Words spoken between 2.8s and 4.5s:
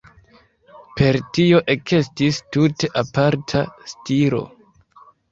aparta stilo.